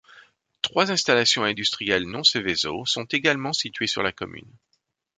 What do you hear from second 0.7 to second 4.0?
installations industrielles non Seveso sont également situées